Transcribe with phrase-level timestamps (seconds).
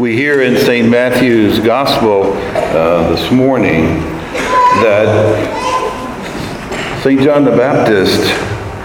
[0.00, 0.88] We hear in St.
[0.88, 3.84] Matthew's Gospel uh, this morning
[4.80, 5.04] that
[7.02, 7.20] St.
[7.20, 8.32] John the Baptist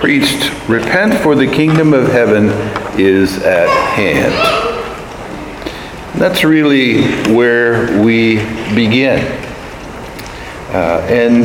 [0.00, 2.46] preached, Repent, for the kingdom of heaven
[2.98, 4.32] is at hand.
[6.18, 7.02] That's really
[7.34, 8.36] where we
[8.74, 9.18] begin.
[10.72, 11.44] Uh, and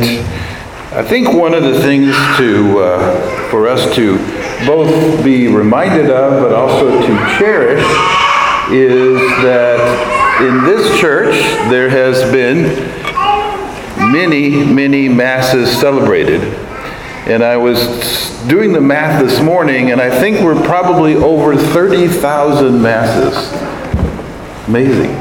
[0.96, 4.16] I think one of the things to, uh, for us to
[4.66, 7.84] both be reminded of but also to cherish
[8.72, 11.36] is that in this church
[11.70, 12.64] there has been
[14.12, 16.42] many, many masses celebrated.
[17.28, 17.80] And I was
[18.48, 23.36] doing the math this morning, and I think we're probably over 30,000 masses.
[24.68, 25.12] Amazing.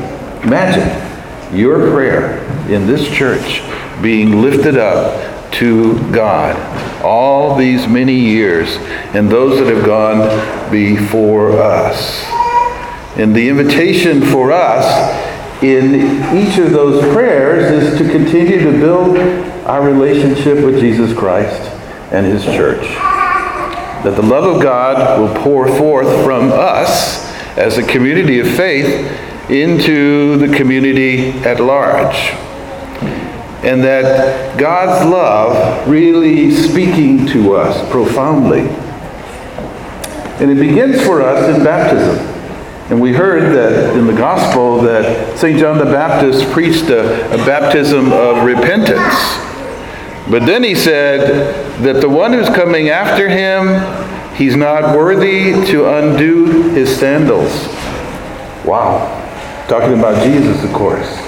[0.43, 2.39] Imagine your prayer
[2.71, 3.63] in this church
[4.03, 6.55] being lifted up to God
[7.03, 8.77] all these many years
[9.15, 12.36] and those that have gone before us.
[13.19, 14.85] And the invitation for us
[15.63, 15.95] in
[16.37, 19.17] each of those prayers is to continue to build
[19.67, 21.61] our relationship with Jesus Christ
[22.13, 22.87] and His church.
[24.05, 29.51] That the love of God will pour forth from us as a community of faith
[29.51, 32.37] into the community at large
[33.67, 38.61] and that God's love really speaking to us profoundly.
[40.39, 42.26] And it begins for us in baptism.
[42.91, 45.59] And we heard that in the gospel that St.
[45.59, 49.15] John the Baptist preached a, a baptism of repentance.
[50.31, 55.89] But then he said that the one who's coming after him, he's not worthy to
[55.89, 57.51] undo his sandals.
[58.65, 59.23] Wow.
[59.69, 61.27] Talking about Jesus, of course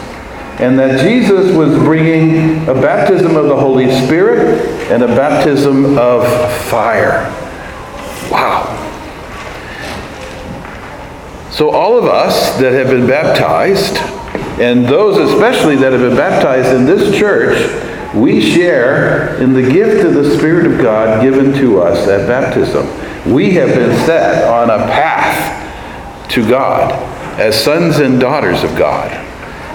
[0.59, 6.25] and that Jesus was bringing a baptism of the Holy Spirit and a baptism of
[6.65, 7.31] fire.
[8.31, 8.78] Wow.
[11.59, 13.97] So, all of us that have been baptized,
[14.61, 20.07] and those especially that have been baptized in this church, we share in the gift
[20.07, 22.87] of the Spirit of God given to us at baptism.
[23.35, 26.93] We have been set on a path to God
[27.41, 29.11] as sons and daughters of God.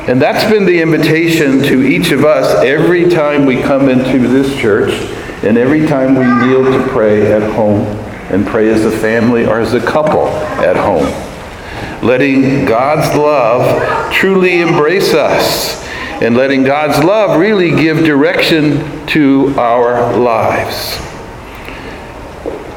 [0.07, 4.57] And that's been the invitation to each of us every time we come into this
[4.57, 4.93] church
[5.43, 7.81] and every time we kneel to pray at home
[8.31, 10.27] and pray as a family or as a couple
[10.63, 11.32] at home.
[12.03, 15.81] Letting God's love truly embrace us
[16.21, 20.99] and letting God's love really give direction to our lives.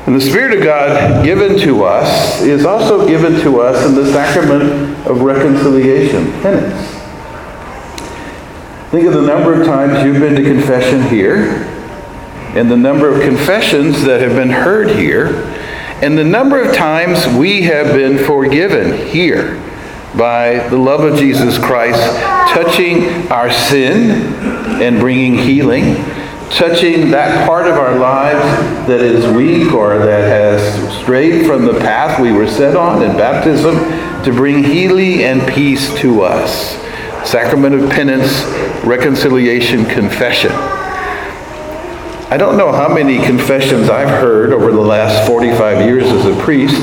[0.06, 4.06] And the Spirit of God given to us is also given to us in the
[4.12, 6.92] sacrament of reconciliation, penance.
[8.92, 11.64] Think of the number of times you've been to confession here,
[12.54, 15.42] and the number of confessions that have been heard here,
[16.02, 19.54] and the number of times we have been forgiven here
[20.16, 22.00] by the love of Jesus Christ,
[22.52, 24.34] touching our sin
[24.82, 25.96] and bringing healing,
[26.50, 31.78] touching that part of our lives that is weak or that has strayed from the
[31.80, 33.74] path we were set on in baptism
[34.22, 36.76] to bring healing and peace to us.
[37.26, 38.44] Sacrament of penance,
[38.84, 40.52] reconciliation, confession.
[42.28, 46.34] I don't know how many confessions I've heard over the last 45 years as a
[46.42, 46.82] priest.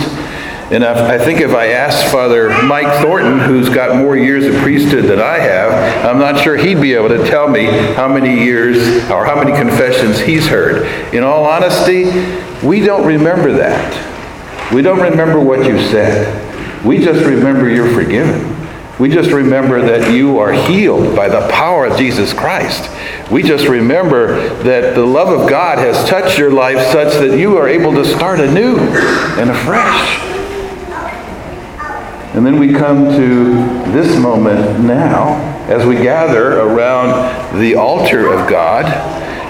[0.71, 5.03] And I think if I asked Father Mike Thornton, who's got more years of priesthood
[5.03, 8.77] than I have, I'm not sure he'd be able to tell me how many years
[9.11, 10.87] or how many confessions he's heard.
[11.13, 12.05] In all honesty,
[12.65, 14.73] we don't remember that.
[14.73, 16.85] We don't remember what you said.
[16.85, 18.52] We just remember you're forgiven.
[18.99, 22.91] We just remember that you are healed by the power of Jesus Christ.
[23.31, 27.57] We just remember that the love of God has touched your life such that you
[27.57, 30.19] are able to start anew and afresh.
[32.35, 33.53] And then we come to
[33.91, 35.37] this moment now
[35.67, 38.85] as we gather around the altar of God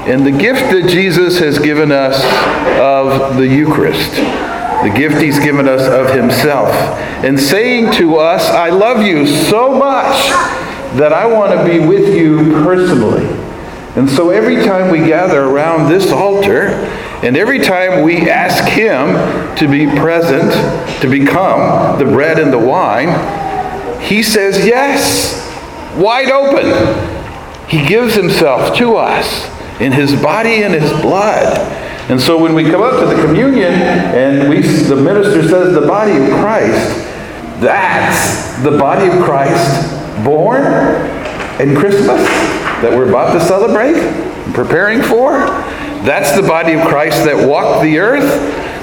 [0.08, 2.24] and the gift that Jesus has given us
[2.80, 4.53] of the Eucharist
[4.84, 6.70] the gift he's given us of himself,
[7.24, 10.30] and saying to us, I love you so much
[10.98, 13.26] that I want to be with you personally.
[13.96, 16.68] And so every time we gather around this altar,
[17.24, 20.52] and every time we ask him to be present,
[21.02, 23.10] to become the bread and the wine,
[24.02, 25.40] he says yes,
[25.98, 27.70] wide open.
[27.70, 29.50] He gives himself to us
[29.80, 31.83] in his body and his blood.
[32.10, 35.88] And so when we come up to the communion and we, the minister says the
[35.88, 37.00] body of Christ,
[37.62, 40.64] that's the body of Christ born
[41.62, 42.28] in Christmas
[42.82, 43.96] that we're about to celebrate,
[44.54, 45.32] preparing for.
[46.04, 48.30] That's the body of Christ that walked the earth.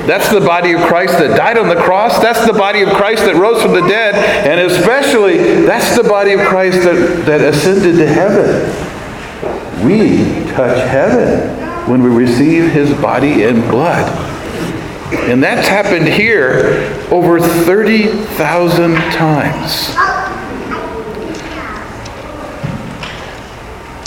[0.07, 2.19] That's the body of Christ that died on the cross.
[2.23, 4.15] That's the body of Christ that rose from the dead.
[4.47, 8.65] And especially, that's the body of Christ that, that ascended to heaven.
[9.87, 14.09] We touch heaven when we receive his body and blood.
[15.13, 19.97] And that's happened here over 30,000 times.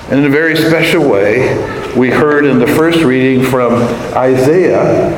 [0.10, 1.58] And in a very special way,
[1.98, 3.74] we heard in the first reading from
[4.16, 5.10] Isaiah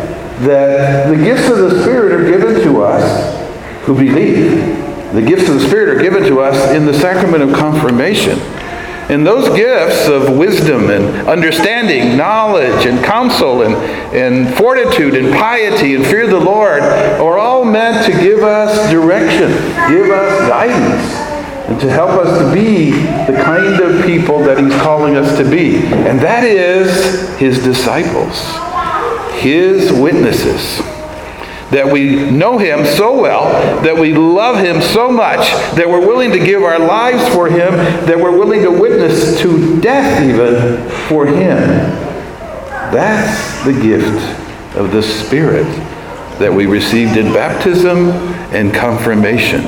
[0.41, 4.51] that the gifts of the Spirit are given to us who believe.
[5.13, 8.39] The gifts of the Spirit are given to us in the sacrament of confirmation.
[9.07, 13.75] And those gifts of wisdom and understanding, knowledge and counsel and,
[14.15, 18.91] and fortitude and piety and fear of the Lord are all meant to give us
[18.91, 19.49] direction,
[19.89, 21.35] give us guidance
[21.67, 25.43] and to help us to be the kind of people that he's calling us to
[25.43, 25.77] be.
[25.77, 28.39] And that is his disciples,
[29.39, 30.94] his witnesses.
[31.75, 33.51] That we know him so well,
[33.83, 35.39] that we love him so much,
[35.75, 37.75] that we're willing to give our lives for him,
[38.05, 41.57] that we're willing to witness to death even for him.
[42.93, 45.65] That's the gift of the Spirit
[46.39, 48.11] that we received in baptism
[48.55, 49.65] and confirmation.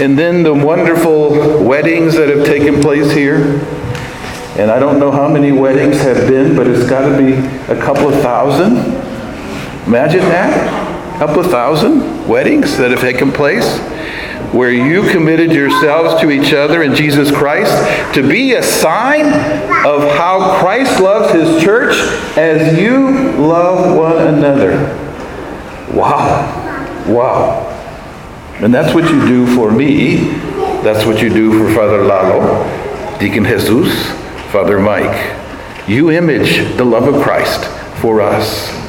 [0.00, 3.60] And then the wonderful weddings that have taken place here.
[4.56, 7.34] And I don't know how many weddings have been, but it's got to be
[7.70, 9.01] a couple of thousand.
[9.86, 11.20] Imagine that.
[11.20, 13.78] Up A thousand weddings that have taken place
[14.52, 17.72] where you committed yourselves to each other in Jesus Christ
[18.14, 19.26] to be a sign
[19.86, 21.94] of how Christ loves his church
[22.36, 24.72] as you love one another.
[25.94, 27.04] Wow.
[27.06, 27.68] Wow.
[28.60, 30.16] And that's what you do for me.
[30.82, 34.10] That's what you do for Father Lalo, Deacon Jesus,
[34.50, 35.38] Father Mike.
[35.88, 37.64] You image the love of Christ
[38.00, 38.81] for us.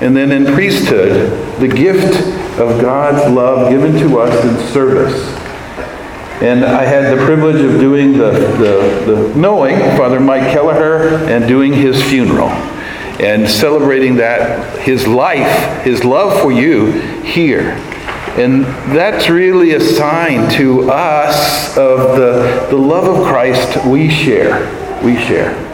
[0.00, 2.16] And then in priesthood, the gift
[2.58, 5.28] of God's love given to us in service.
[6.42, 11.46] And I had the privilege of doing the, the, the knowing Father Mike Kelleher and
[11.46, 12.48] doing his funeral
[13.20, 17.72] and celebrating that, his life, his love for you here.
[18.38, 18.64] And
[18.96, 24.64] that's really a sign to us of the, the love of Christ we share.
[25.04, 25.69] We share.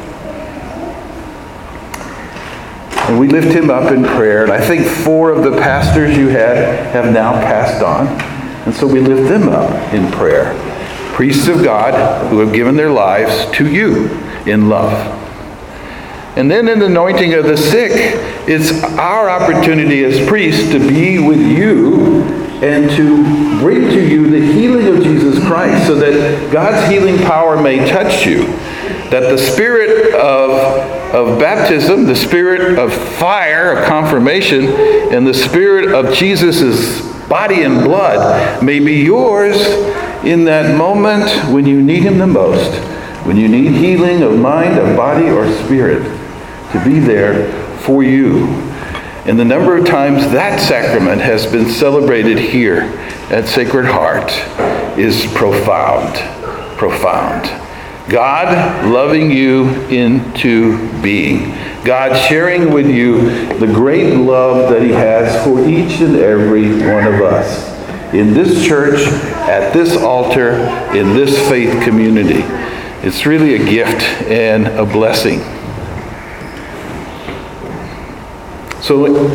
[3.09, 4.43] And we lift him up in prayer.
[4.43, 6.57] And I think four of the pastors you had
[6.93, 8.09] have now passed on.
[8.67, 10.55] And so we lift them up in prayer.
[11.15, 14.09] Priests of God who have given their lives to you
[14.45, 15.23] in love.
[16.37, 17.93] And then in the anointing of the sick,
[18.47, 22.23] it's our opportunity as priests to be with you
[22.63, 27.61] and to bring to you the healing of Jesus Christ so that God's healing power
[27.61, 28.45] may touch you.
[29.11, 30.51] That the spirit of,
[31.13, 37.83] of baptism, the spirit of fire, of confirmation, and the spirit of Jesus' body and
[37.85, 39.57] blood may be yours
[40.25, 42.81] in that moment when you need Him the most,
[43.27, 46.03] when you need healing of mind, of body, or spirit,
[46.73, 48.67] to be there for you
[49.27, 52.83] and the number of times that sacrament has been celebrated here
[53.29, 54.31] at Sacred Heart
[54.97, 56.15] is profound.
[56.79, 57.66] Profound.
[58.09, 61.51] God loving you into being.
[61.85, 67.07] God sharing with you the great love that He has for each and every one
[67.07, 67.75] of us.
[68.15, 69.01] In this church,
[69.49, 70.53] at this altar,
[70.97, 72.43] in this faith community.
[73.07, 75.41] It's really a gift and a blessing.
[78.81, 79.29] So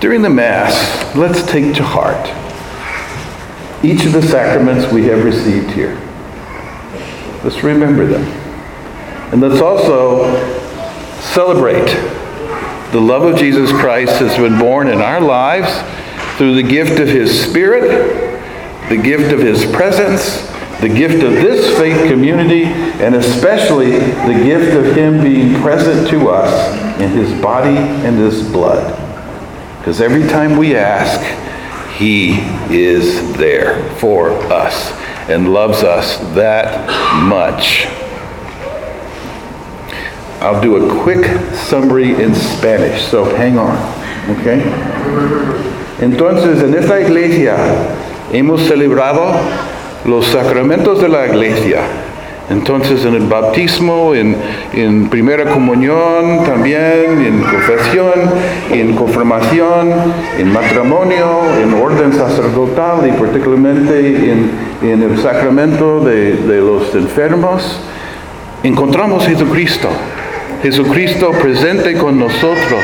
[0.00, 2.28] during the Mass, let's take to heart
[3.82, 6.03] each of the sacraments we have received here.
[7.44, 8.24] Let's remember them.
[9.32, 10.34] And let's also
[11.20, 11.86] celebrate
[12.92, 15.70] the love of Jesus Christ has been born in our lives
[16.38, 17.88] through the gift of His Spirit,
[18.88, 20.48] the gift of His presence,
[20.80, 26.30] the gift of this faith community, and especially the gift of Him being present to
[26.30, 28.96] us in his body and his blood.
[29.78, 31.20] Because every time we ask,
[31.98, 32.38] he
[32.70, 34.92] is there for us
[35.28, 36.86] and loves us that
[37.24, 37.86] much.
[40.40, 43.76] I'll do a quick summary in Spanish, so hang on,
[44.38, 44.60] okay?
[46.00, 47.56] Entonces, en esta iglesia
[48.32, 49.32] hemos celebrado
[50.04, 51.80] los sacramentos de la iglesia
[52.50, 58.12] Entonces en el bautismo, en, primera comunión también, en confesión,
[58.70, 59.92] en confirmación,
[60.38, 64.50] en matrimonio, en orden sacerdotal y particularmente en,
[64.82, 67.80] en el sacramento de, de los enfermos,
[68.62, 69.88] encontramos Jesucristo.
[70.62, 72.80] Jesucristo presente con nosotros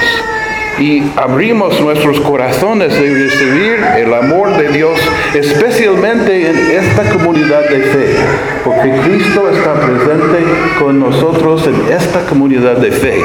[0.78, 4.98] y abrimos nuestros corazones de recibir el amor de Dios,
[5.34, 8.16] especialmente en esta comunidad de fe,
[8.64, 10.44] porque Cristo está presente
[10.78, 13.22] con nosotros en esta comunidad de fe.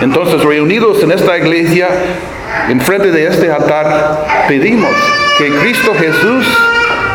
[0.00, 1.88] Entonces, reunidos en esta iglesia,
[2.68, 4.92] enfrente de este altar, pedimos
[5.36, 6.46] que Cristo Jesús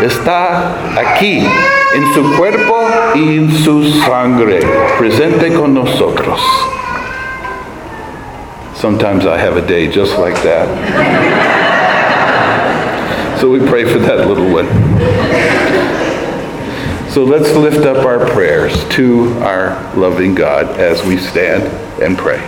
[0.01, 1.46] está aquí,
[1.96, 4.60] en su cuerpo y en su sangre,
[4.98, 6.42] presente con nosotros.
[8.84, 10.68] Sometimes I have a day just like that.
[13.40, 14.68] so we pray for that little one.
[17.10, 21.63] So let's lift up our prayers to our loving God as we stand
[22.04, 22.42] and pray.